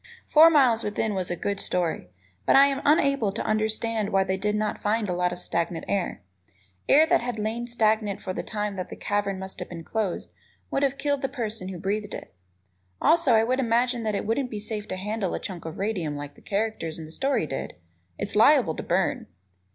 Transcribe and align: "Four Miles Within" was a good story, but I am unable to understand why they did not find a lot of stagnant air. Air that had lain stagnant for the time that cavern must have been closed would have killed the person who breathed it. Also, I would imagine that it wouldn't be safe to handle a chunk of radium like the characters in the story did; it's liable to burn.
"Four 0.25 0.49
Miles 0.49 0.83
Within" 0.83 1.13
was 1.13 1.29
a 1.29 1.35
good 1.35 1.59
story, 1.59 2.09
but 2.47 2.55
I 2.55 2.65
am 2.65 2.81
unable 2.83 3.31
to 3.33 3.45
understand 3.45 4.09
why 4.09 4.23
they 4.23 4.35
did 4.35 4.55
not 4.55 4.81
find 4.81 5.07
a 5.07 5.13
lot 5.13 5.31
of 5.31 5.39
stagnant 5.39 5.85
air. 5.87 6.23
Air 6.89 7.05
that 7.05 7.21
had 7.21 7.37
lain 7.37 7.67
stagnant 7.67 8.19
for 8.19 8.33
the 8.33 8.41
time 8.41 8.77
that 8.77 8.99
cavern 8.99 9.37
must 9.37 9.59
have 9.59 9.69
been 9.69 9.83
closed 9.83 10.31
would 10.71 10.81
have 10.81 10.97
killed 10.97 11.21
the 11.21 11.29
person 11.29 11.67
who 11.67 11.77
breathed 11.77 12.15
it. 12.15 12.33
Also, 12.99 13.35
I 13.35 13.43
would 13.43 13.59
imagine 13.59 14.01
that 14.01 14.15
it 14.15 14.25
wouldn't 14.25 14.49
be 14.49 14.59
safe 14.59 14.87
to 14.87 14.95
handle 14.95 15.35
a 15.35 15.39
chunk 15.39 15.65
of 15.65 15.77
radium 15.77 16.15
like 16.17 16.33
the 16.33 16.41
characters 16.41 16.97
in 16.97 17.05
the 17.05 17.11
story 17.11 17.45
did; 17.45 17.75
it's 18.17 18.35
liable 18.35 18.73
to 18.77 18.81
burn. 18.81 19.27